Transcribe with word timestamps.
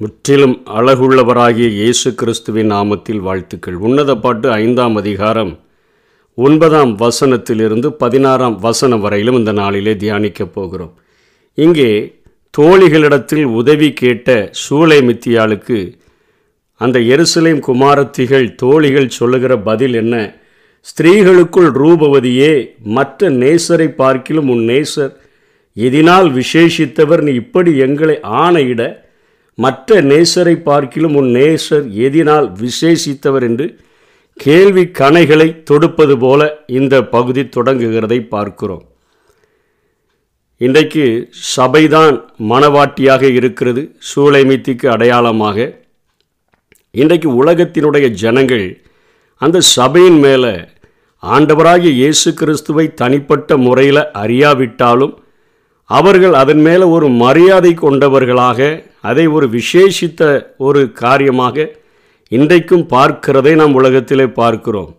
முற்றிலும் 0.00 0.54
அழகுள்ளவராகிய 0.78 1.68
இயேசு 1.68 2.14
கிறிஸ்துவின் 2.14 2.70
நாமத்தில் 2.72 3.18
வாழ்த்துக்கள். 3.18 3.74
உன்னத 3.74 4.16
பாட்டு 4.16 4.50
ஐந்தாம் 4.52 4.96
அதிகாரம் 4.96 5.50
ஒன்பதாம் 6.34 6.92
வசனத்திலிருந்து 6.98 7.88
பதினாறாம் 8.02 8.58
வசனம் 8.58 9.00
வரையிலும் 9.00 9.34
இந்த 9.34 9.52
நாளிலே 9.52 9.94
தியானிக்கப் 9.94 10.52
போகிறோம். 10.52 10.92
இங்கே 11.54 12.20
தோழிகளிடத்தில் 12.58 13.44
உதவி 13.44 13.92
கேட்ட 13.92 14.50
சூளை 14.60 15.00
மித்தியாளுக்கு 15.08 15.78
அந்த 16.74 16.98
எருசலேம் 16.98 17.60
குமாரத்திகள் 17.60 18.54
தோழிகள் 18.54 19.08
சொல்லுகிற 19.08 19.58
பதில் 19.58 19.94
என்ன? 19.94 20.14
ஸ்திரீகளுக்குள் 20.86 21.68
ரூபவதியே 21.80 22.70
மற்ற 22.78 23.30
நேசரை 23.30 23.88
பார்க்கிலும் 24.02 24.48
உன் 24.48 24.64
நேசர். 24.68 25.12
எதினால் 25.76 26.30
விசேஷித்தவர் 26.40 27.20
நீ 27.20 27.32
இப்படி 27.32 27.76
எங்களை 27.76 28.18
ஆணையிட 28.22 28.82
மற்ற 29.58 30.00
நேசரை 30.02 30.54
பார்க்கிலும் 30.62 31.14
உன் 31.14 31.30
நேசர் 31.36 31.86
எதினால் 32.06 32.46
விசேஷித்தவர் 32.60 33.42
என்று 33.42 33.66
கேள்வி 34.36 34.84
கணைகளை 34.98 35.48
தொடுப்பது 35.62 36.14
போல 36.18 36.40
இந்த 36.78 36.94
பகுதி 37.14 37.42
தொடங்குகிறதை 37.56 38.18
பார்க்கிறோம். 38.28 38.84
இன்றைக்கு 40.60 41.04
சபைதான் 41.56 42.16
மனவாட்டியாக 42.50 43.22
இருக்கிறது 43.38 43.82
சூளைமித்திக்கு 44.10 44.86
அடையாளமாக. 44.88 45.58
இன்றைக்கு 46.94 47.28
உலகத்தினுடைய 47.42 48.06
ஜனங்கள் 48.22 48.66
அந்த 49.40 49.58
சபையின் 49.76 50.18
மேலே 50.18 50.54
ஆண்டவராகிய 51.22 51.92
இயேசு 52.00 52.28
கிறிஸ்துவை 52.34 52.86
தனிப்பட்ட 52.94 53.56
முறையில் 53.56 54.02
அறியாவிட்டாலும் 54.22 55.14
அவர்கள் 55.90 56.34
அதன் 56.34 56.62
மேலே 56.66 56.86
ஒரு 56.96 57.08
மரியாதை 57.22 57.72
கொண்டவர்களாக 57.74 58.58
அதை 59.08 59.24
ஒரு 59.36 59.46
விசேஷித்த 59.56 60.22
ஒரு 60.66 60.80
காரியமாக 61.02 61.66
இன்றைக்கும் 62.32 62.86
பார்க்கிறதை 62.94 63.52
நாம் 63.60 63.76
உலகத்திலே 63.80 64.26
பார்க்கிறோம். 64.40 64.90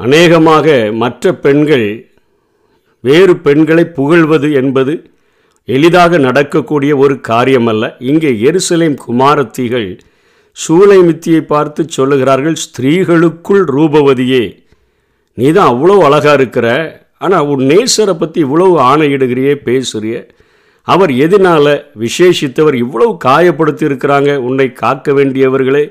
அநேகமாக 0.00 0.66
மற்ற 1.02 1.32
பெண்கள் 1.44 1.88
வேறு 3.04 3.34
பெண்களை 3.46 3.84
புகழ்வது 3.98 4.48
என்பது 4.60 4.94
எளிதாக 5.68 6.18
நடக்கக்கூடிய 6.26 6.92
ஒரு 7.02 7.14
காரியமல்ல. 7.30 7.84
இங்கே 8.10 8.30
எருசலேம் 8.48 8.96
குமாரத்திகள் 9.04 9.88
சூளைமித்தியை 10.56 11.40
பார்த்து 11.52 11.82
சொல்லுகிறார்கள் 11.96 12.56
ஸ்திரீகளுக்குள் 12.64 13.64
ரூபவதியே 13.76 14.44
நீ 15.38 15.46
தான் 15.52 15.70
அவ்வளோ 15.72 15.96
அழகாக 16.08 16.36
இருக்கிற 16.38 16.66
ஆனால் 17.18 17.48
உன் 17.52 17.62
நேசரை 17.70 18.14
பற்றி 18.14 18.38
இவ்வளவு 18.46 18.74
ஆணையிடுகிறியே 18.90 19.54
பேசுகிறிய 19.66 20.16
அவர் 20.88 21.12
எதனால் 21.16 21.74
விசேஷித்தவர் 22.00 22.74
இவ்வளவு 22.74 23.12
காயப்படுத்தி 23.24 23.84
இருக்கிறாங்க 23.88 24.36
உன்னை 24.48 24.72
காக்க 24.72 25.12
வேண்டியவர்களே 25.12 25.84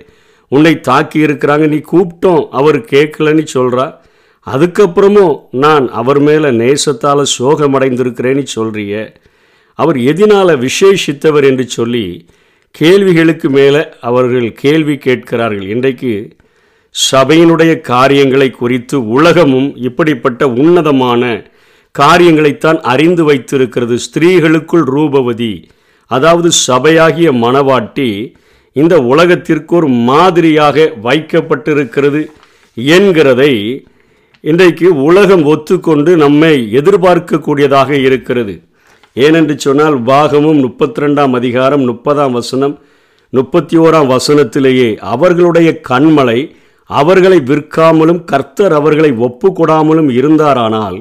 உன்னை 0.52 0.80
தாக்கி 0.80 1.20
இருக்கிறாங்க. 1.20 1.68
நீ 1.68 1.80
கூப்பிட்டோம் 1.92 2.44
அவர் 2.50 2.78
கேட்கலன்னு 2.94 3.46
சொல்கிறா 3.54 3.86
அதுக்கப்புறமும் 4.48 5.36
நான் 5.64 5.86
அவர் 5.92 6.20
மேலே 6.20 6.50
நேசத்தால் 6.62 7.32
சோகமடைந்திருக்கிறேன்னு 7.38 8.46
சொல்கிறிய 8.56 8.94
அவர் 9.80 9.98
எதினால் 10.12 10.54
விசேஷித்தவர் 10.66 11.44
என்று 11.44 11.66
சொல்லி 11.68 12.06
கேள்விகளுக்கு 12.72 13.50
மேலே 13.50 13.82
அவர்கள் 14.00 14.48
கேள்வி 14.54 14.98
கேட்கிறார்கள். 14.98 15.68
இன்றைக்கு 15.68 16.14
சபையினுடைய 17.12 17.82
காரியங்களை 17.82 18.50
குறித்து 18.52 18.98
உலகமும் 19.08 19.70
இப்படிப்பட்ட 19.78 20.48
உன்னதமான 20.50 21.24
காரியங்களைத்தான் 21.96 22.80
அறிந்து 22.92 23.24
வைத்திருக்கிறது 23.24 23.96
ஸ்திரீகளுக்குள் 24.06 24.86
ரூபவதி. 24.96 25.54
அதாவது 26.12 26.50
சபையாகிய 26.68 27.30
மணவாட்டி 27.44 28.08
இந்த 28.76 28.96
உலகத்திற்கு 29.02 29.76
ஒரு 29.76 29.88
மாதிரியாக 30.08 30.86
வைக்கப்பட்டிருக்கிறது 31.04 32.22
என்கிறதை 32.78 33.54
இன்றைக்கு 34.42 34.88
உலகம் 35.10 35.46
ஒத்துக்கொண்டு 35.46 36.12
நம்மை 36.16 36.54
எதிர்பார்க்கக்கூடியதாக 36.80 37.90
இருக்கிறது. 38.08 38.56
ஏனென்று 39.16 39.56
சொன்னால் 39.58 39.98
பாகமும் 40.04 40.60
முப்பத்தி 40.60 41.02
ரெண்டாம் 41.02 41.34
அதிகாரம் 41.34 41.84
முப்பதாம் 41.86 42.32
வசனம் 42.32 42.76
முப்பத்தி 43.34 43.78
ஓராம் 43.78 44.12
வசனத்திலேயே 44.18 44.90
அவர்களுடைய 45.16 45.70
கண்மலை 45.90 46.40
அவர்களை 46.90 47.38
விற்காமலும் 47.50 48.24
கர்த்தர் 48.32 48.74
அவர்களை 48.74 49.12
ஒப்புக்கொடாமலும் 49.28 50.10
இருந்தாரானால் 50.20 50.98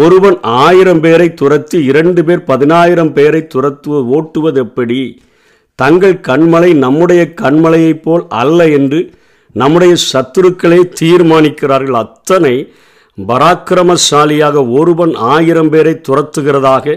ஒருவன் 0.00 0.36
ஆயிரம் 0.42 1.00
பேரை 1.00 1.26
துரத்தி 1.34 1.78
இரண்டு 1.90 2.20
பேர் 2.24 2.42
பதினாயிரம் 2.44 3.12
பேரை 3.16 3.40
துரத்து 3.54 3.90
ஓட்டுவது 4.16 4.60
எப்படி? 4.64 5.00
தங்கள் 5.78 6.16
கண்மலை 6.28 6.70
நம்முடைய 6.84 7.22
கண்மலையைப் 7.42 8.02
போல் 8.02 8.24
அல்ல 8.42 8.68
என்று 8.78 9.00
நம்முடைய 9.52 9.94
சத்துருக்களே 10.12 10.80
தீர்மானிக்கிறார்கள். 11.00 11.98
அத்தனை 12.04 12.54
பராக்கிரமசாலியாக 13.18 14.56
ஒருவன் 14.78 15.14
ஆயிரம் 15.34 15.70
பேரை 15.70 15.94
துரத்துகிறதாக 16.08 16.96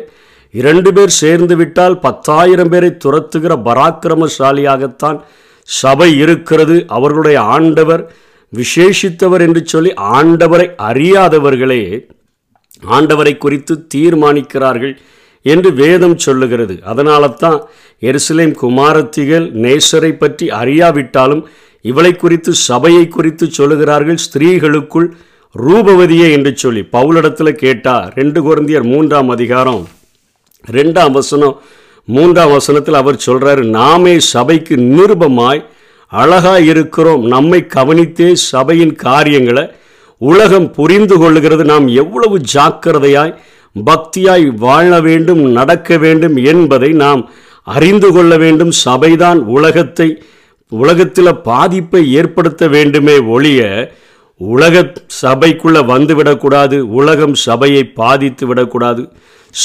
இரண்டு 0.53 0.89
பேர் 0.93 1.17
சேர்ந்து 1.21 1.55
விட்டால் 1.55 1.99
பத்தாயிரம் 1.99 2.69
பேரை 2.69 2.91
துரத்துகிற 3.05 3.53
பராக்கிரமசாலியாகத்தான் 3.69 5.19
சபை 5.67 6.09
இருக்கிறது. 6.17 6.77
அவர்களுடைய 6.97 7.39
ஆண்டவர் 7.55 8.03
விசேஷித்தவர் 8.53 9.43
என்று 9.47 9.61
சொல்லி 9.65 9.91
ஆண்டவரை 10.17 10.67
அறியாதவர்களே 10.89 11.81
ஆண்டவரை 12.83 13.37
குறித்து 13.37 13.87
தீர்மானிக்கிறார்கள் 13.95 14.97
என்று 15.45 15.73
வேதம் 15.73 16.17
சொல்லுகிறது. 16.17 16.79
அதனால 16.83 17.27
தான் 17.27 17.59
எருசலேம் 18.01 18.53
குமாரத்திகள் 18.61 19.45
நேசரை 19.51 20.11
பற்றி 20.17 20.47
அறியாவிட்டாலும் 20.47 21.43
இவளை 21.81 22.15
குறித்து 22.15 22.53
சபையை 22.53 23.07
குறித்து 23.07 23.45
சொல்லுகிறார்கள் 23.57 24.19
ஸ்திரீகளுக்குள் 24.25 25.07
ரூபவதியே 25.55 26.31
என்று 26.31 26.57
சொல்லி. 26.57 26.81
பவுலிடத்தில் 26.81 27.59
கேட்டா 27.63 28.11
ரெண்டு 28.15 28.41
குழந்தையர் 28.41 28.83
மூன்றாம் 28.83 29.29
அதிகாரம் 29.29 29.87
ரெண்டாம் 30.65 31.11
வசனம் 31.11 31.55
மூன்றாம் 32.07 32.51
வசனத்தில் 32.51 32.93
அவர் 32.93 33.17
சொல்கிறார் 33.17 33.65
நாமே 33.65 34.19
சபைக்கு 34.19 34.75
நிருபமாய் 34.77 35.61
அழகாக 36.07 36.59
இருக்கிறோம் 36.61 37.25
நம்மை 37.27 37.67
கவனித்தே 37.75 38.33
சபையின் 38.33 38.95
காரியங்களை 38.95 39.65
உலகம் 40.17 40.71
புரிந்து 40.71 41.15
கொள்ளுகிறது. 41.21 41.63
நாம் 41.73 41.87
எவ்வளவு 42.03 42.37
ஜாக்கிரதையாய் 42.53 43.37
பக்தியாய் 43.75 44.45
வாழ 44.65 44.89
வேண்டும் 45.01 45.43
நடக்க 45.57 45.97
வேண்டும் 46.03 46.35
என்பதை 46.51 46.89
நாம் 47.03 47.21
அறிந்து 47.75 48.09
கொள்ள 48.15 48.33
வேண்டும். 48.37 48.71
சபைதான் 48.85 49.39
உலகத்தை 49.57 50.09
உலகத்தில் 50.71 51.41
பாதிப்பை 51.49 52.01
ஏற்படுத்த 52.19 52.63
வேண்டுமே 52.67 53.15
ஒழிய 53.35 53.61
உலக 54.39 54.81
சபைக்குள்ளே 55.21 55.81
வந்துவிடக்கூடாது 55.91 56.77
உலகம் 56.99 57.35
சபையை 57.45 57.83
பாதித்து 57.99 58.45
விடக்கூடாது 58.47 59.03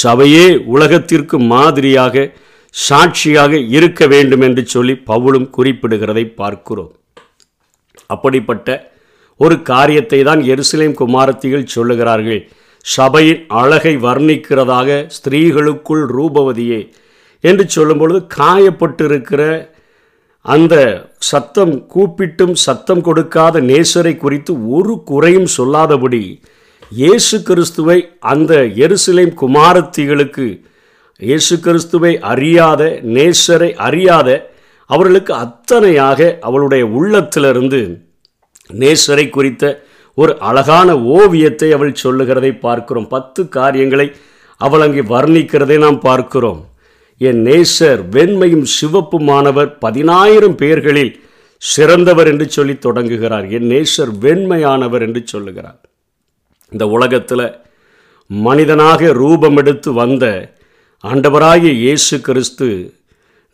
சபையே 0.03 0.45
உலகத்திற்கு 0.75 1.37
மாதிரியாக 1.53 2.25
சாட்சியாக 2.73 3.53
இருக்க 3.75 4.07
வேண்டும் 4.13 4.41
என்று 4.41 4.63
சொல்லி 4.65 4.93
பவுலும் 5.07 5.47
குறிப்பிடுகிறதை 5.57 6.25
பார்க்கிறோம். 6.41 6.93
அப்படிப்பட்ட 8.07 8.67
ஒரு 9.39 9.61
காரியத்தை 9.61 10.23
தான் 10.23 10.41
எருசலேம் 10.43 10.93
குமாரத்திகள் 10.93 11.71
சொல்லுகிறார்கள். 11.75 12.41
சபையின் 12.85 13.45
அழகை 13.47 13.93
வர்ணிக்கிறதாக 13.97 15.05
ஸ்திரீகளுக்குள் 15.07 16.03
ரூபவதியே 16.15 16.81
என்று 17.43 17.65
சொல்லும்பொழுது 17.75 18.19
காயப்பட்டிருக்கிற 18.37 19.71
அந்த 20.45 20.75
சத்தம் 21.17 21.87
கூப்பிட்டும் 21.93 22.53
சத்தம் 22.53 23.01
கொடுக்காத 23.01 23.61
நேசரை 23.61 24.17
குறித்து 24.17 24.69
ஒரு 24.69 25.03
குறையும் 25.03 25.49
சொல்லாதபடி 25.57 26.41
இயேசு 26.91 27.43
கிறிஸ்துவை 27.43 27.97
அந்த 28.19 28.53
எருசலேம் 28.63 29.33
குமாரத்திகளுக்கு 29.33 30.47
இயேசு 31.19 31.59
கிறிஸ்துவை 31.59 32.19
அறியாத 32.21 32.99
நேசரை 33.03 33.69
அறியாத 33.77 34.29
அவர்களுக்கு 34.89 35.33
அத்தனையாக 35.35 36.37
அவளுடைய 36.39 36.85
உள்ளத்திலிருந்து 36.85 37.81
நேசரை 38.81 39.25
குறித்த 39.29 39.63
ஒரு 40.17 40.33
அழகான 40.39 40.89
ஓவியத்தை 41.17 41.69
அவள் 41.71 41.99
சொல்லுகிறதை 42.03 42.51
பார்க்கிறோம். 42.65 43.07
பத்து 43.07 43.41
காரியங்களை 43.49 44.07
அவள் 44.61 44.81
அங்கே 44.81 45.03
வர்ணிக்கிறதை 45.15 45.77
நாம் 45.77 45.99
பார்க்கிறோம். 45.99 46.61
என் 47.21 47.41
நேசர் 47.45 48.01
வெண்மையும் 48.15 48.65
சிவப்புமானவர் 48.75 49.69
பதினாயிரம் 49.79 50.57
பேர்களில் 50.57 51.13
சிறந்தவர் 51.61 52.27
என்று 52.27 52.45
சொல்லி 52.49 52.75
தொடங்குகிறார். 52.77 53.45
என் 53.49 53.67
நேசர் 53.69 54.11
வெண்மையானவர் 54.21 55.01
என்று 55.01 55.21
சொல்லுகிறார். 55.25 55.81
இந்த 56.71 56.85
உலகத்தில் 56.87 57.45
மனிதனாக 58.27 59.11
ரூபம் 59.13 59.57
எடுத்து 59.57 59.89
வந்த 59.93 60.25
ஆண்டவராகிய 61.03 61.71
இயேசு 61.83 62.15
கிறிஸ்து 62.21 62.67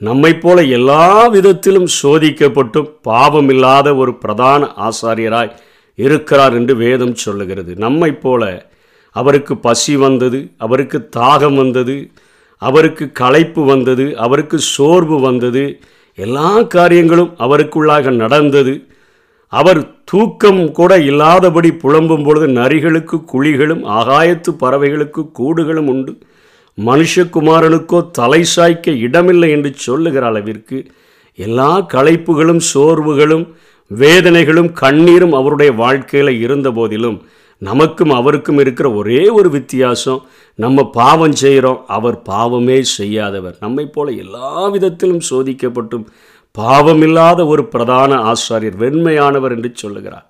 நம்மைப் 0.02 0.42
போல 0.42 0.64
எல்லா 0.64 1.28
விதத்திலும் 1.28 1.88
சோதிக்கப்பட்டும் 2.02 2.90
பாவமில்லாத 3.08 3.98
ஒரு 3.98 4.18
பிரதான 4.18 4.70
ஆசாரியராய் 4.78 5.52
இருக்கிறார் 5.96 6.54
என்று 6.54 6.76
வேதம் 6.76 7.16
சொல்லுகிறது. 7.16 7.76
நம்மைப் 7.76 8.22
போல 8.22 8.72
அவருக்கு 9.16 9.58
பசி 9.58 9.96
வந்தது 9.96 10.40
அவருக்கு 10.58 11.10
தாகம் 11.18 11.56
வந்தது 11.56 12.12
அவருக்கு 12.62 13.12
களைப்பு 13.12 13.66
வந்தது 13.66 14.18
அவருக்கு 14.18 14.60
சோர்வு 14.60 15.20
வந்தது 15.20 15.80
எல்லா 16.16 16.62
காரியங்களும் 16.62 17.36
அவருக்குள்ளாக 17.40 18.12
நடந்தது. 18.12 18.74
அவர் 19.48 19.80
தூக்கம் 20.06 20.72
கூட 20.72 21.00
இல்லாதபடி 21.00 21.70
புலம்பும் 21.70 22.24
பொழுது 22.24 22.48
நரிகளுக்கு 22.48 23.18
குழிகளும் 23.34 23.84
ஆகாயத்து 24.00 24.52
பறவைகளுக்கு 24.60 25.22
கூடுகளும் 25.40 25.88
உண்டு. 25.88 26.18
மனுஷகுமாரனுக்கோ 26.86 28.00
தலை 28.12 28.42
சாய்க்க 28.56 28.92
இடமில்லை 28.98 29.50
என்று 29.50 29.72
சொல்லுகிற 29.76 30.26
அளவிற்கு 30.26 30.78
எல்லா 31.36 31.72
களைப்புகளும் 31.94 32.62
சோர்வுகளும் 32.74 33.46
வேதனைகளும் 33.92 34.72
கண்ணீரும் 34.82 35.32
அவருடைய 35.32 35.72
வாழ்க்கையில் 35.72 36.40
இருந்த 36.42 36.72
போதிலும் 36.72 37.20
நமக்கும் 37.62 38.10
அவருக்கும் 38.10 38.58
இருக்கிற 38.58 38.88
ஒரே 38.92 39.30
ஒரு 39.30 39.50
வித்தியாசம் 39.50 40.20
நம்ம 40.56 40.90
பாவம் 40.90 41.36
செய்கிறோம் 41.36 41.80
அவர் 41.88 42.22
பாவமே 42.22 42.84
செய்யாதவர். 42.84 43.56
நம்மை 43.60 43.86
போல 43.86 44.12
எல்லா 44.12 44.68
விதத்திலும் 44.68 45.22
சோதிக்கப்பட்டும் 45.30 46.06
பாவமில்லாத 46.58 47.48
ஒரு 47.48 47.66
பிரதான 47.66 48.34
ஆசாரியர் 48.34 48.78
வெண்மையானவர் 48.80 49.52
என்று 49.52 49.72
சொல்லுகிறார். 49.74 50.28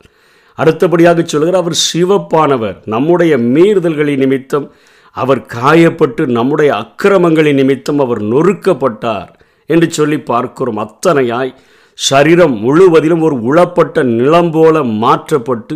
அடுத்தபடியாக 0.57 1.24
சொல்லுகிறார் 1.25 1.63
அவர் 1.63 1.78
சிவப்பானவர். 1.90 2.78
நம்முடைய 2.86 3.38
மீறுதல்களின் 3.38 4.18
நிமித்தம் 4.18 4.72
அவர் 5.16 5.42
காயப்பட்டு 5.54 6.26
நம்முடைய 6.38 6.72
அக்கிரமங்களின் 6.76 7.60
நிமித்தம் 7.62 8.00
அவர் 8.00 8.22
நொறுக்கப்பட்டார் 8.24 9.30
என்று 9.70 9.92
சொல்லி 9.92 10.20
பார்க்கிறோம். 10.20 10.82
அத்தனையாய் 10.86 11.54
சரீரம் 11.94 12.56
முழுவதிலும் 12.58 13.22
ஒரு 13.22 13.36
உளப்பட்ட 13.50 14.04
நிலம் 14.04 14.52
போல 14.52 14.84
மாற்றப்பட்டு 14.84 15.76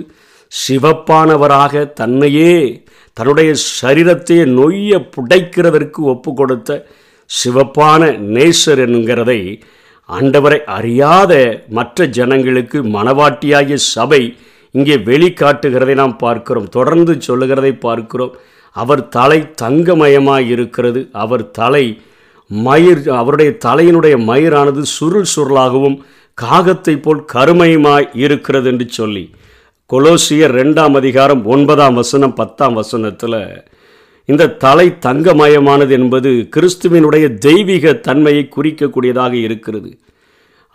சிவப்பானவராக 0.51 1.93
தன்னையே 1.93 2.53
தன்னுடைய 3.13 3.53
சரீரத்தையே 3.81 4.43
நொய்ய 4.57 4.99
புடைக்கிறதற்கு 5.15 5.99
ஒப்பு 6.13 6.33
கொடுத்த 6.33 6.85
சிவப்பான 7.29 8.01
நேசர் 8.35 8.81
என்கிறதை 8.85 9.39
ஆண்டவரை 10.09 10.59
அறியாத 10.77 11.33
மற்ற 11.69 12.05
ஜனங்களுக்கு 12.17 12.83
மனவாட்டியாகிய 12.83 13.77
சபை 13.93 14.21
இங்கே 14.71 14.95
வெளிக்காட்டுகிறதை 15.09 15.93
நாம் 15.93 16.17
பார்க்கிறோம். 16.17 16.69
தொடர்ந்து 16.69 17.13
சொல்லுகிறதை 17.21 17.73
பார்க்கிறோம். 17.73 18.33
அவர் 18.75 19.01
தலை 19.09 19.39
தங்கமயமாய் 19.61 20.47
இருக்கிறது. 20.53 21.01
அவர் 21.23 21.43
தலை 21.51 21.85
மயிர் 22.51 23.01
அவருடைய 23.19 23.51
தலையினுடைய 23.65 24.15
மயிரானது 24.29 24.81
சுருள் 24.95 25.29
சுருளாகவும் 25.33 25.97
காகத்தை 26.37 26.95
போல் 27.01 27.21
கருமையுமாய் 27.33 28.07
இருக்கிறது 28.23 28.67
என்று 28.71 28.85
சொல்லி 28.89 29.23
கொலோசியர் 29.89 30.53
ரெண்டாம் 30.59 30.95
அதிகாரம் 30.99 31.41
ஒன்பதாம் 31.45 31.93
வசனம் 31.93 32.33
பத்தாம் 32.33 32.73
வசனத்தில் 32.73 33.39
இந்த 34.29 34.51
தலை 34.63 34.87
தங்கமயமானது 35.05 35.93
என்பது 35.99 36.29
கிறிஸ்துவினுடைய 36.55 37.25
தெய்வீக 37.45 37.93
தன்மையை 38.07 38.43
குறிக்கக்கூடியதாக 38.55 39.33
இருக்கிறது. 39.47 39.91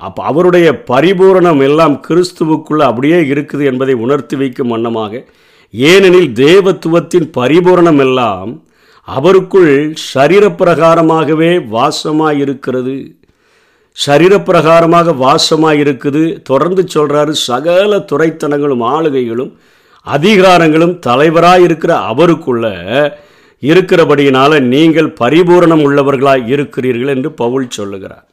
அப்போ 0.00 0.20
அவருடைய 0.30 0.66
பரிபூரணம் 0.90 1.62
எல்லாம் 1.68 1.96
கிறிஸ்துவுக்குள்ளே 2.08 2.84
அப்படியே 2.90 3.20
இருக்குது 3.32 3.64
என்பதை 3.70 3.94
உணர்த்தி 4.04 4.36
வைக்கும் 4.36 4.72
வண்ணமாக 4.74 5.22
ஏனெனில் 5.70 6.32
தேவத்துவத்தின் 6.32 7.28
பரிபூரணம் 7.36 7.98
எல்லாம் 7.98 8.62
அவருக்குள் 9.08 9.94
சரீரப்பிரகாரமாகவே 10.14 11.50
வாசமாக 11.70 12.38
இருக்கிறது 12.38 13.16
சரீரப்பிரகாரமாக 14.06 15.14
வாசமாக 15.16 15.80
இருக்குது 15.82 16.42
தொடர்ந்து 16.42 16.82
சொல்கிறாரு 16.94 17.30
சகல 17.30 17.96
துறைத்தனங்களும் 17.96 18.84
ஆளுகைகளும் 18.86 19.52
அதிகாரங்களும் 20.06 20.98
தலைவராக 20.98 21.60
இருக்கிற 21.60 21.96
அவருக்குள்ள 21.96 22.66
இருக்கிறபடியினால 23.62 24.60
நீங்கள் 24.60 25.14
பரிபூரணம் 25.20 25.82
உள்ளவர்களாக 25.86 26.48
இருக்கிறீர்கள் 26.48 27.14
என்று 27.16 27.32
பவுல் 27.32 27.68
சொல்லுகிறார். 27.68 28.26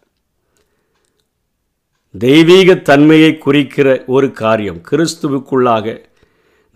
தெய்வீக 2.15 2.75
தன்மையை 2.75 3.37
குறிக்கிற 3.37 4.03
ஒரு 4.07 4.31
காரியம் 4.31 4.81
கிறிஸ்துவுக்குள்ளாக 4.91 6.05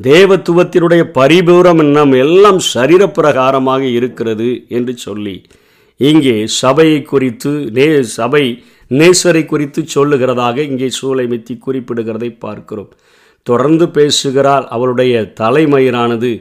தேவத்துவத்தினுடைய 0.07 1.04
பரிபூரம் 1.18 1.81
நம் 1.96 2.13
எல்லாம் 2.25 2.60
சரீரப்பிரகாரமாக 2.74 3.84
இருக்கிறது 3.98 4.50
என்று 4.78 4.94
சொல்லி 4.98 5.34
இங்கே 6.00 6.36
சபையை 6.62 7.00
குறித்து 7.13 7.51
நே 7.78 7.88
சபை 8.18 8.44
நேசரை 9.00 9.42
குறித்து 9.46 9.81
சொல்லுகிறதாக 9.96 10.57
இங்கே 10.69 10.88
சூளைமித்தி 11.00 11.54
குறிப்பிடுகிறதை 11.66 12.30
பார்க்கிறோம். 12.46 12.92
தொடர்ந்து 13.48 13.86
பேசுகிறாள் 13.98 14.66
அவளுடைய 14.75 15.13
தலைமயிரானது. 15.42 16.31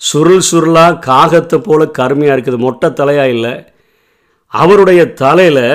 சுருள் 0.00 0.46
சுருளாக 0.50 1.00
காகத்தை 1.08 1.58
போல 1.66 1.86
கருமையாக 1.98 2.36
இருக்குது 2.36 2.60
மொட்டை 2.66 2.90
தலையாக 3.00 3.34
இல்லை. 3.34 3.52
அவருடைய 4.52 5.00
தலையில் 5.22 5.66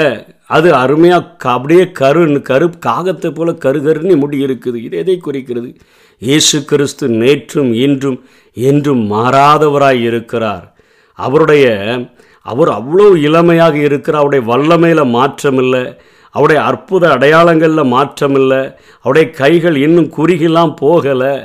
அது 0.56 0.70
அருமையாக 0.84 1.52
அப்படியே 1.58 1.84
கரு 2.02 2.24
கரு 2.50 2.66
காகத்தை 2.88 3.30
போல 3.34 3.52
கருகருன்னு 3.66 4.16
முடி 4.24 4.40
இருக்குது. 4.46 4.78
இது 4.88 4.98
எதை 5.04 5.18
குறிக்கிறது? 5.18 5.70
இயேசு 6.20 6.58
கிறிஸ்து 6.66 7.08
நேற்றும் 7.08 7.72
இன்றும் 7.86 8.20
என்றும் 8.54 9.12
மாறாதவராய் 9.12 10.02
இருக்கிறார். 10.02 10.66
அவருடைய 11.20 11.66
அவர் 12.42 12.70
அவ்வளோ 12.70 13.08
இளமையாக 13.28 13.76
இருக்கிறார். 13.78 14.22
அவருடைய 14.24 14.44
வல்லமையில் 14.52 15.14
மாற்றம் 15.18 15.58
இல்லை 15.58 15.84
அவருடைய 16.32 16.64
அற்புத 16.64 17.04
அடையாளங்களில் 17.12 17.92
மாற்றம் 17.96 18.36
இல்லை 18.36 18.62
அவருடைய 19.02 19.30
கைகள் 19.32 19.76
இன்னும் 19.76 20.10
குறுகிலாம் 20.18 20.74
போகலை. 20.82 21.36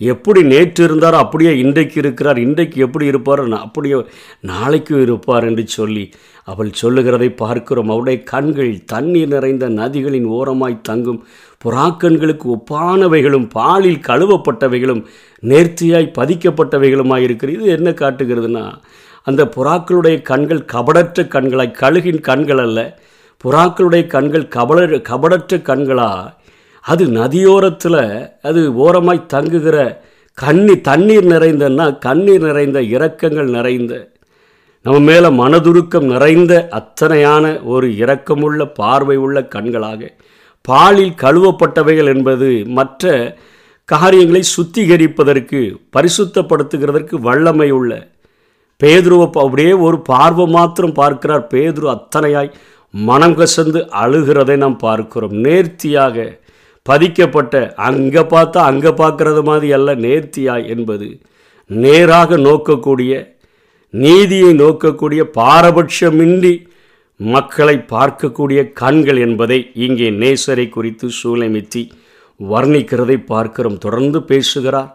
எப்படி 0.00 0.42
நேற்று 0.42 0.88
இருந்தாரோ 0.88 1.12
அப்படியே 1.12 1.58
இன்றைக்கு 1.58 2.00
இருக்கிறார் 2.00 2.38
இன்றைக்கு 2.38 2.80
எப்படி 2.80 3.06
இருப்பார் 3.06 3.52
அப்படியே 3.52 4.04
நாளைக்கும் 4.40 5.02
இருப்பார் 5.02 5.44
என்று 5.44 5.66
சொல்லி 5.66 6.10
அவள் 6.44 6.72
சொல்லுகிறதை 6.72 7.30
பார்க்கிறோம். 7.30 7.88
அவருடைய 7.88 8.22
கண்கள் 8.22 8.84
தண்ணீர் 8.84 9.28
நிறைந்த 9.28 9.68
நதிகளின் 9.68 10.24
ஓரமாய் 10.24 10.80
தங்கும். 10.82 11.24
புறாக்கண்களுக்கு 11.64 12.56
ஒப்பானவைகளும் 12.56 13.48
பாலில் 13.48 14.00
கழுவப்பட்டவைகளும் 14.08 15.04
நேர்த்தியாய் 15.42 16.14
பதிக்கப்பட்டவைகளுமாய் 16.18 17.18
இருக்கிறது. 17.18 17.58
இது 17.58 17.70
என்ன 17.70 17.90
காட்டுகிறதுனா 17.90 18.72
அந்த 19.22 19.44
புறாக்களுடைய 19.56 20.22
கண்கள் 20.22 20.64
கபடற்ற 20.72 21.22
கண்களாய் 21.22 21.78
கழுகின் 21.80 22.20
கண்கள் 22.20 22.58
அல்ல 22.58 22.98
புறாக்களுடைய 23.44 24.06
கண்கள் 24.06 24.48
கபல 24.56 25.02
கபடற்ற 25.02 25.58
கண்களா 25.58 26.32
அது 26.80 27.06
நதியோரத்தில் 27.06 28.32
அது 28.42 28.74
ஓரமாய் 28.74 29.26
தங்குகிற 29.26 29.76
கண்ணி 30.34 30.80
தண்ணீர் 30.80 31.26
நிறைந்தன்னா 31.26 31.98
கண்ணீர் 31.98 32.42
நிறைந்த 32.42 32.80
இரக்கங்கள் 32.80 33.48
நிறைந்த 33.48 33.94
நம்ம 34.82 34.98
மேலே 34.98 35.28
மனதுருக்கம் 35.28 36.06
நிறைந்த 36.06 36.68
அத்தனையான 36.70 37.64
ஒரு 37.64 37.88
இரக்கமுள்ள 37.88 38.64
பார்வை 38.74 39.16
உள்ள 39.16 39.40
கண்களாக 39.40 40.08
பாலில் 40.62 41.14
கழுவப்பட்டவைகள் 41.22 42.14
என்பது 42.14 42.64
மற்ற 42.66 43.36
காரியங்களை 43.84 44.42
சுத்திகரிப்பதற்கு 44.56 45.60
பரிசுத்தப்படுத்துகிறதற்கு 45.96 47.14
வல்லமை 47.20 47.70
உள்ள 47.70 48.08
பேதுருவை 48.80 49.26
அப்படியே 49.26 49.72
ஒரு 49.72 50.02
பார்வை 50.02 50.46
மாத்திரம் 50.46 50.92
பார்க்கிறார். 50.92 51.46
பேதுரு 51.54 51.88
அத்தனையாய் 51.96 52.52
மனம் 52.90 53.36
கசந்து 53.36 53.80
அழுகிறதை 54.02 54.56
நாம் 54.56 54.76
பார்க்கிறோம். 54.76 55.32
நேர்த்தியாக 55.32 56.16
பதிக்கப்பட்ட 56.82 57.54
அங்கே 57.88 58.20
பார்த்தா 58.20 58.60
அங்கே 58.70 58.88
பார்க்கறது 58.88 59.42
மாதிரி 59.42 59.72
அல்ல 59.72 59.94
நேர்த்தியாய் 59.94 60.66
என்பது. 60.74 61.08
நேராக 61.70 62.36
நோக்கக்கூடிய 62.36 63.12
நீதியை 63.94 64.50
நோக்கக்கூடிய 64.54 65.22
பாரபட்சமின்றி 65.38 66.54
மக்களை 67.16 67.76
பார்க்கக்கூடிய 67.94 68.60
கண்கள் 68.72 69.18
என்பதை 69.18 69.58
இங்கே 69.74 70.08
நேசரை 70.10 70.68
குறித்து 70.68 71.08
சூளைமித்தி 71.22 71.82
வர்ணிக்கிறதை 72.40 73.16
பார்க்கிறோம். 73.26 73.78
தொடர்ந்து 73.78 74.22
பேசுகிறார். 74.22 74.90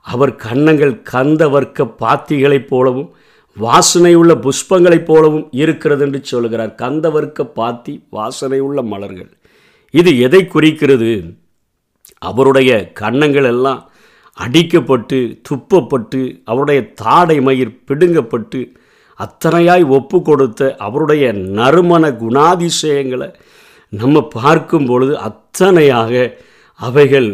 அவர் 0.00 0.32
கன்னங்கள் 0.36 0.94
கந்த 1.12 1.42
வர்க்க 1.48 1.86
பாத்திகளைப் 2.02 2.68
போலவும் 2.68 3.10
வாசனையுள்ள 3.56 4.32
புஷ்பங்களைப் 4.46 5.08
போலவும் 5.10 5.48
இருக்கிறது 5.62 6.04
என்று 6.04 6.20
சொல்கிறார் 6.24 6.74
கந்த 6.74 7.10
வர்க்க 7.10 7.44
பாத்தி 7.58 7.94
வாசனையுள்ள 8.12 8.82
மலர்கள். 8.92 9.30
இது 9.94 10.10
எதை 10.18 10.46
குறிக்கிறது? 10.46 11.10
அவருடைய 12.22 12.70
கன்னங்கள் 12.92 13.44
எல்லாம் 13.44 13.82
அடிக்கப்பட்டு 14.38 15.18
துப்பப்பட்டு 15.48 16.20
அவருடைய 16.44 16.80
தாடை 17.02 17.36
மயிர் 17.40 17.78
பிடுங்கப்பட்டு 17.88 18.60
அத்தனையாய் 19.20 19.84
ஒப்பு 19.88 20.22
கொடுத்த 20.22 20.76
அவருடைய 20.78 21.24
நறுமண 21.32 22.04
குணாதிசயங்களை 22.12 23.28
நம்ம 23.92 24.22
பார்க்கும் 24.34 24.86
பொழுது 24.86 25.14
அத்தனையாக 25.20 26.12
அவைகள் 26.80 27.28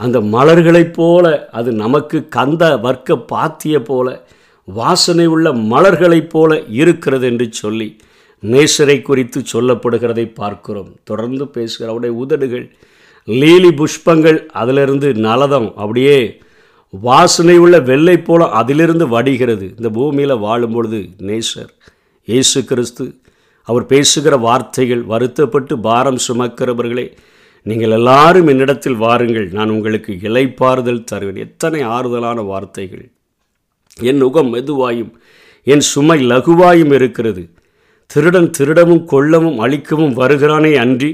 அந்த 0.00 0.20
மலர்களைப் 0.34 0.94
போல 0.94 1.24
அது 1.50 1.72
நமக்கு 1.74 2.18
கந்த 2.28 2.64
வர்க்க 2.76 3.16
பாத்திய 3.26 3.78
போல 3.82 4.08
வாசனை 4.68 5.26
உள்ள 5.26 5.52
மலர்களைப் 5.70 6.30
போல 6.30 6.50
இருக்கிறது 6.74 7.26
என்று 7.26 7.46
சொல்லி 7.52 7.88
நேசரை 8.42 9.02
குறித்து 9.02 9.42
சொல்லப்படுகிறதை 9.52 10.34
பார்க்கிறோம். 10.34 10.96
தொடர்ந்து 11.04 11.48
பேசுகிற 11.48 11.90
அவருடைய 11.90 12.16
உதடுகள் 12.16 12.76
லீலி 13.24 13.68
புஷ்பங்கள் 13.68 14.46
அதிலிருந்து 14.46 15.14
நலதம் 15.14 15.72
அப்படியே 15.76 16.40
வாசனை 16.90 17.58
உள்ள 17.58 17.80
வெள்ளை 17.80 18.16
போல 18.18 18.48
அதிலிருந்து 18.48 19.08
வடிகிறது. 19.08 19.66
இந்த 19.76 19.90
பூமியில் 19.90 20.42
வாழும் 20.46 20.72
பொழுது 20.72 21.08
நேசர் 21.18 21.70
இயேசு 22.24 22.64
கிறிஸ்து 22.64 23.04
அவர் 23.68 23.86
பேசுகிற 23.86 24.36
வார்த்தைகள் 24.36 25.02
வருத்தப்பட்டு 25.02 25.78
பாரம் 25.78 26.18
சுமக்கிறவர்களே 26.28 27.06
நீங்கள் 27.62 27.90
எல்லாரும் 27.90 28.46
என்னிடத்தில் 28.46 28.96
வாருங்கள். 28.96 29.48
நான் 29.48 29.70
உங்களுக்கு 29.70 30.12
இலைப்பாறுதல் 30.22 31.04
தருவேன். 31.04 31.36
எத்தனை 31.36 31.80
ஆறுதலான 31.82 32.44
வார்த்தைகள். 32.44 33.10
என் 34.00 34.18
முகம் 34.18 34.54
மெதுவாயும் 34.54 35.12
என் 35.62 35.80
சுமை 35.80 36.26
லகுவாயும் 36.26 36.92
இருக்கிறது. 36.92 37.50
திருடன் 38.12 38.50
திருடவும் 38.58 39.04
கொல்லவும் 39.12 39.58
அழிக்கவும் 39.64 40.16
வருகிறானே 40.16 40.72
அன்றி 40.84 41.10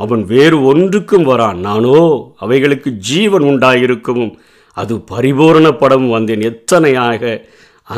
அவன் 0.00 0.22
வேறு 0.32 0.56
ஒன்றுக்கும் 0.64 1.26
வரான். 1.28 1.58
நானோ 1.66 2.00
அவைகளுக்கு 2.36 2.90
ஜீவன் 3.08 3.42
உண்டாயிருக்கவும் 3.42 4.32
அது 4.76 4.94
பரிபூரணப்படவும் 5.10 6.14
வந்தேன். 6.16 6.44
எத்தனையாக? 6.50 7.22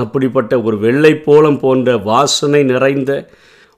அப்படிப்பட்ட 0.01 0.53
ஒரு 0.63 0.77
வெள்ளை 0.79 1.13
போலம் 1.27 1.59
போன்ற 1.59 1.97
வாசனை 2.11 2.63
நிறைந்த 2.63 3.13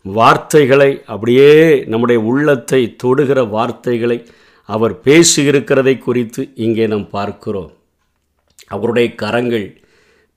வார்த்தைகளை 0.02 0.90
அப்படியே 1.06 1.50
நம்முடைய 1.86 2.18
உள்ளத்தை 2.30 2.80
தொடுகிற 3.02 3.40
வார்த்தைகளை 3.48 4.18
அவர் 4.68 4.94
பேசியிருக்கிறதை 5.06 5.94
குறித்து 5.98 6.42
இங்கே 6.64 6.86
நாம் 6.86 7.08
பார்க்கிறோம். 7.10 7.70
அவருடைய 8.68 9.08
கரங்கள் 9.22 9.66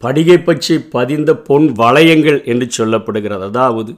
படிகை 0.06 0.38
பற்றி 0.40 0.76
பதிந்த 0.96 1.32
பொன் 1.48 1.68
வளையங்கள் 1.82 2.40
என்று 2.52 2.68
சொல்லப்படுகிறது. 2.78 3.46
அதாவது 3.52 3.92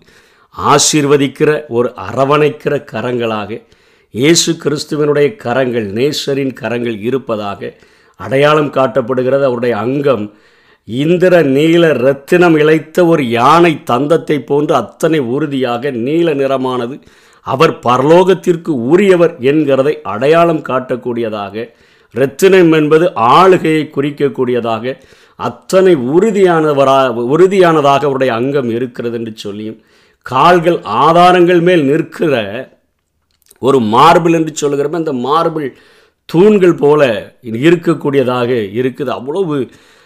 ஆசீர்வதிக்கிற 0.55 1.49
ஒரு 1.77 1.89
அரவணைக்கிற 2.07 2.73
கரங்களாக 2.91 3.49
இயேசு 4.13 4.51
கிறிஸ்துவனுடைய 4.63 5.27
கரங்கள் 5.43 5.87
நேசரின் 5.97 6.53
கரங்கள் 6.61 6.97
இருப்பதாக 7.07 7.71
அடையாளம் 8.19 8.71
காட்டப்படுகிறது. 8.77 9.43
அவருடைய 9.49 9.73
அங்கம் 9.85 10.23
இந்திர 10.87 11.33
நீல 11.55 11.83
ரத்தினம் 12.05 12.55
இழைத்த 12.61 12.97
ஒரு 13.11 13.23
யானை 13.37 13.71
தந்தத்தை 13.89 14.37
போன்று 14.49 14.73
அத்தனை 14.81 15.19
உறுதியாக 15.33 15.91
நீல 16.05 16.33
நிறமானது 16.41 16.95
அவர் 17.47 17.73
பரலோகத்திற்கு 17.85 18.71
உரியவர் 18.91 19.33
என்கிறதை 19.51 19.93
அடையாளம் 20.13 20.63
காட்டக்கூடியதாக 20.69 21.55
இரத்தினம் 22.15 22.73
என்பது 22.79 23.05
ஆளுகையை 23.35 23.83
குறிக்கக்கூடியதாக 23.89 24.95
அத்தனை 25.39 25.95
உறுதியானவரா 25.95 26.97
உறுதியானதாக 27.35 28.05
அவருடைய 28.05 28.33
அங்கம் 28.33 28.69
இருக்கிறது 28.69 29.17
என்று 29.17 29.33
சொல்லியும் 29.35 29.77
கால்கள் 30.21 30.79
ஆதாரங்கள் 30.81 31.61
மேல் 31.61 31.83
நிற்கிற 31.83 32.33
ஒரு 33.59 33.79
மார்பிள் 33.79 34.33
என்று 34.33 34.53
சொல்லுகிறப்ப 34.61 34.95
அந்த 34.95 35.13
மார்பிள் 35.13 35.77
தூண்கள் 36.25 36.75
போல 36.75 37.01
இருக்கக்கூடியதாக 37.41 38.49
இருக்குது. 38.79 39.07
அவ்வளவு 39.07 39.55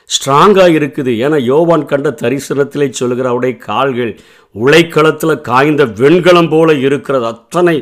ஸ்ட்ராங்காக 0.09 0.71
இருக்குது. 0.79 1.11
ஏன்னா 1.25 1.37
யோவான் 1.51 1.85
கண்ட 1.85 2.09
தரிசனத்திலே 2.21 2.87
சொல்கிற 2.99 3.29
அவருடைய 3.29 3.55
கால்கள் 3.69 4.13
உழைக்களத்தில் 4.55 5.41
காய்ந்த 5.41 5.83
வெண்கலம் 6.01 6.49
போல 6.49 6.73
இருக்கிறது. 6.87 7.25
அத்தனை 7.25 7.75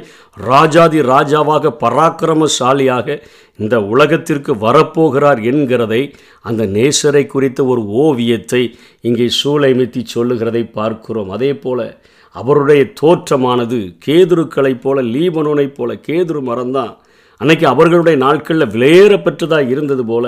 ராஜாதி 0.50 1.00
ராஜாவாக 1.14 1.72
பராக்கிரமசாலியாக 1.84 3.18
இந்த 3.60 3.76
உலகத்திற்கு 3.94 4.52
வரப்போகிறார் 4.66 5.40
என்கிறதை 5.52 6.02
அந்த 6.50 6.64
நேசரை 6.78 7.24
குறித்த 7.28 7.66
ஒரு 7.66 7.82
ஓவியத்தை 8.04 8.64
இங்கே 9.02 9.28
சூளைமித்தி 9.40 10.04
சொல்லுகிறதை 10.16 10.64
பார்க்கிறோம். 10.80 11.30
அதே 11.30 11.52
போல 11.66 11.90
அவருடைய 12.36 12.82
தோற்றமானது 13.02 13.78
கேதுருக்களைப் 14.06 14.82
போல 14.82 15.02
லீபனோனைப் 15.14 15.78
போல 15.78 15.94
கேதுரு 16.08 16.42
மரம்தான் 16.50 16.94
அன்னைக்கு 17.42 17.68
அவர்களுடைய 17.68 18.16
நாட்களில் 18.18 18.72
விலையேற 18.74 19.14
பெற்றதாக 19.18 19.70
இருந்தது 19.70 20.06
போல 20.06 20.26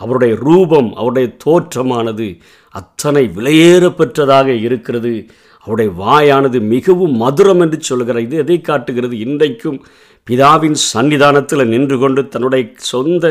அவருடைய 0.00 0.34
ரூபம் 0.40 0.94
அவருடைய 0.94 1.28
தோற்றமானது 1.44 2.26
அத்தனை 2.74 3.30
விலையேற 3.36 3.84
பெற்றதாக 3.90 4.48
இருக்கிறது. 4.60 5.12
அவருடைய 5.60 5.90
வாயானது 6.02 6.58
மிகவும் 6.74 7.14
மதுரம் 7.22 7.60
என்று 7.60 7.78
சொல்கிற 7.80 8.20
இது 8.20 8.36
எதை 8.36 8.60
காட்டுகிறது? 8.60 9.18
இன்றைக்கும் 9.18 9.78
பிதாவின் 10.26 10.76
சன்னிதானத்தில் 10.92 11.64
நின்று 11.64 11.98
கொண்டு 11.98 12.28
தன்னுடைய 12.28 12.64
சொந்த 12.90 13.24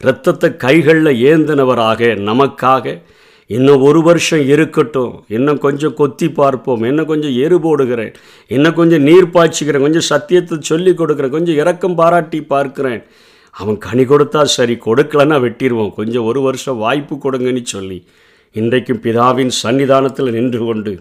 இரத்தத்தை 0.00 0.56
கைகளில் 0.56 1.12
ஏந்தினவராக 1.30 2.14
நமக்காக 2.30 3.02
இன்னும் 3.46 3.82
ஒரு 3.82 4.02
வருஷம் 4.02 4.46
இருக்கட்டும். 4.46 5.24
இன்னும் 5.28 5.58
கொஞ்சம் 5.58 5.94
கொத்தி 5.94 6.28
பார்ப்போம். 6.30 6.84
இன்னும் 6.84 7.06
கொஞ்சம் 7.06 7.34
எரு 7.44 7.56
போடுகிறேன். 7.56 8.14
இன்னும் 8.50 8.74
கொஞ்சம் 8.74 9.02
நீர் 9.02 9.32
பாய்ச்சிக்கிறேன் 9.36 9.86
கொஞ்சம் 9.86 10.08
சத்தியத்தை 10.12 10.58
சொல்லி 10.60 10.90
கொடுக்குறேன். 10.90 11.28
கொஞ்சம் 11.28 11.54
இறக்கம் 11.54 11.94
பாராட்டி 11.94 12.40
பார்க்குறேன். 12.40 13.02
அவன் 13.50 13.78
கனி 13.78 14.02
கொடுத்தா 14.02 14.42
சரி 14.42 14.74
கொடுக்கலன்னா 14.86 15.36
வெட்டிடுவோம். 15.46 15.94
கொஞ்சம் 15.94 16.24
ஒரு 16.24 16.40
வருஷம் 16.40 16.76
வாய்ப்பு 16.76 17.16
கொடுங்கன்னு 17.24 17.62
சொல்லி. 17.62 18.06
இன்றைக்கும் 18.52 19.02
பிதாவின் 19.02 19.52
சன்னிதானத்தில் 19.62 20.30
நின்று 20.30 20.64
கொண்டு 20.64 20.92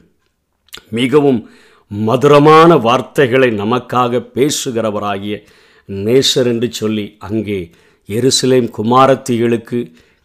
மிகவும் 0.90 1.50
மதுரமான 1.92 2.76
வார்த்தைகளை 2.78 3.50
நமக்காக 3.52 4.22
பேசுகிறவராகிய 4.36 5.36
நேசர் 5.90 6.48
என்று 6.48 6.72
சொல்லி 6.72 7.18
அங்கே 7.20 7.70
எருசலேம் 8.10 8.70
குமாரத்திகளுக்கு 8.78 9.80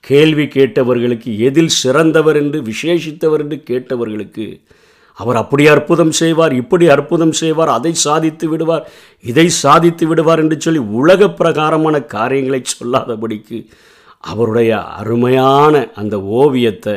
கேள்வி 0.08 0.44
கேட்டவர்களுக்கு 0.44 1.30
எதில் 1.48 1.76
சிறந்தவர் 1.82 2.36
என்று 2.36 2.58
விசேஷித்தவர் 2.62 3.42
என்று 3.44 3.58
கேட்டவர்களுக்கு 3.70 4.46
அவர் 5.18 5.36
அப்படி 5.36 5.64
அற்புதம் 5.68 6.12
செய்வார் 6.12 6.52
இப்படி 6.52 6.86
அற்புதம் 6.88 7.32
செய்வார் 7.32 7.68
அதை 7.68 7.92
சாதித்து 8.06 8.46
விடுவார் 8.48 8.84
இதை 9.24 9.46
சாதித்து 9.62 10.04
விடுவார் 10.06 10.38
என்று 10.38 10.56
சொல்லி 10.60 10.78
உலக 10.78 11.30
பிரகாரமான 11.30 11.96
காரியங்களை 12.16 12.60
சொல்லாதபடிக்கு 12.72 13.58
அவருடைய 14.18 14.72
அருமையான 15.00 15.74
அந்த 15.94 16.14
ஓவியத்தை 16.20 16.96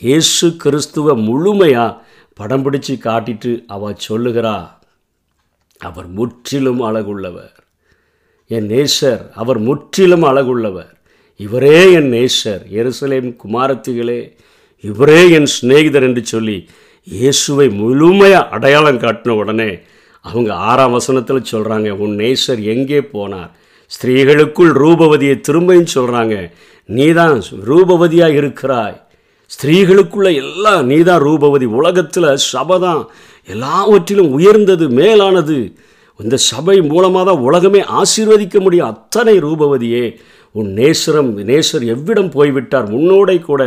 இயேசு 0.00 0.46
கிறிஸ்துவ 0.56 1.14
முழுமையாக 1.14 1.98
படம் 2.34 2.64
பிடிச்சு 2.64 2.94
காட்டிட்டு 3.04 3.50
அவர் 3.66 3.96
சொல்லுகிறா 4.08 4.56
அவர் 5.80 6.08
முற்றிலும் 6.08 6.80
அழகுள்ளவர். 6.80 7.56
என் 8.50 8.68
நேசர் 8.70 9.22
அவர் 9.34 9.58
முற்றிலும் 9.58 10.22
அழகுள்ளவர். 10.22 10.94
இவரே 11.44 11.78
என் 11.98 12.10
நேசர் 12.14 12.62
எருசலேம் 12.80 13.28
குமாரத்திகளே. 13.42 14.20
இவரே 14.84 15.20
என் 15.36 15.48
சிநேகிதர் 15.54 16.06
என்று 16.08 16.22
சொல்லி 16.32 16.56
இயேசுவை 17.06 17.66
முழுமையாக 17.80 18.50
அடையாளம் 18.56 19.02
காட்டின 19.04 19.36
உடனே 19.42 19.70
அவங்க 20.24 20.50
ஆறாம் 20.70 20.94
வசனத்தில் 20.96 21.48
சொல்கிறாங்க 21.52 21.90
உன் 22.04 22.14
நேசர் 22.22 22.60
எங்கே 22.74 23.00
போனார்? 23.12 23.50
ஸ்திரீகளுக்குள் 23.90 24.72
ரூபவதியை 24.82 25.36
திரும்பையும் 25.46 25.94
சொல்கிறாங்க 25.96 26.34
நீ 26.88 27.06
தான் 27.20 27.38
ரூபவதியாக 27.70 28.38
இருக்கிறாய். 28.40 28.96
ஸ்திரீகளுக்குள்ள 29.50 30.28
எல்லாம் 30.42 30.82
நீ 30.90 30.98
தான் 31.10 31.22
ரூபவதி. 31.28 31.66
உலகத்தில் 31.80 32.28
சபை 32.52 32.78
தான் 32.86 33.00
எல்லாவற்றிலும் 33.54 34.30
உயர்ந்தது 34.38 34.86
மேலானது. 35.00 35.58
இந்த 36.20 36.36
சபை 36.50 36.76
மூலமாக 36.90 37.24
தான் 37.28 37.44
உலகமே 37.48 37.80
ஆசீர்வதிக்க 38.00 38.56
முடியும். 38.66 38.90
அத்தனை 38.94 39.34
ரூபவதியே. 39.46 40.04
உன் 40.54 40.70
நேசரம் 40.72 41.30
நேசர் 41.50 41.84
எவ்விடம் 41.94 42.30
போய்விட்டார்? 42.36 42.86
உன்னோட 42.98 43.30
கூட 43.40 43.62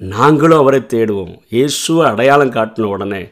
நாங்களும் 0.00 0.60
அவரை 0.62 0.80
தேடுவோம். 0.94 1.34
இயேசுவை 1.48 2.02
அடையாளம் 2.12 2.54
காட்டின 2.56 2.88
உடனே 2.94 3.22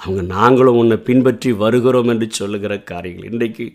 அவங்க 0.00 0.22
நாங்களும் 0.36 0.78
உன்னை 0.82 0.96
பின்பற்றி 1.08 1.50
வருகிறோம் 1.52 2.10
என்று 2.12 2.26
சொல்லுகிற 2.30 2.74
காரியங்கள். 2.82 3.30
இன்றைக்கு 3.32 3.66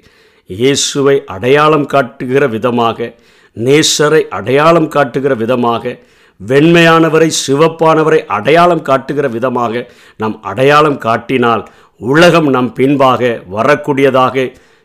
இயேசுவை 0.49 1.15
அடையாளம் 1.35 1.85
காட்டுகிற 1.85 2.43
விதமாக 2.47 3.09
நேசரை 3.57 4.21
அடையாளம் 4.37 4.87
காட்டுகிற 4.87 5.33
விதமாக 5.35 5.93
வெண்மையானவரை 6.39 7.29
சிவப்பானவரை 7.45 8.19
அடையாளம் 8.37 8.81
காட்டுகிற 8.81 9.27
விதமாக 9.27 9.83
நாம் 10.17 10.35
அடையாளம் 10.41 10.97
காட்டினால் 10.97 11.63
உலகம் 12.01 12.49
நம் 12.49 12.71
பின்பாக 12.73 13.21
வரக்கூடியதாக 13.55 14.35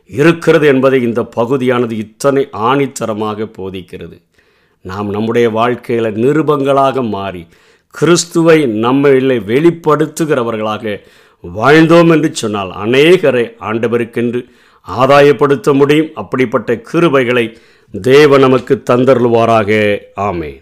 இருக்கிறது 0.06 0.66
என்பதை 0.66 1.02
இந்த 1.02 1.22
பகுதியானது 1.22 1.96
இத்தனை 1.96 2.48
ஆணித்தரமாக 2.52 3.48
போதிக்கிறது. 3.58 4.22
நாம் 4.80 5.10
நம்முடைய 5.10 5.50
வாழ்க்கையில் 5.50 6.14
நிருபங்களாக 6.14 7.08
மாறி 7.08 7.46
கிறிஸ்துவை 7.90 8.64
நம்மளை 8.64 9.38
வெளிப்படுத்துகிறவர்களாக 9.52 11.00
வாழ்ந்தோம் 11.56 12.10
என்று 12.10 12.34
சொன்னால் 12.34 12.70
அநேகரை 12.70 13.44
ஆண்டவருக்கென்று 13.60 14.44
ஆதாயப்படுத்த 14.88 15.74
முடியும். 15.74 16.10
அப்படிப்பட்ட 16.14 16.82
கிருபைகளை 16.92 17.56
தேவ 18.02 18.38
நமக்கு 18.38 18.82
தந்தருள்வாராக. 18.90 19.98
ஆமே 20.20 20.60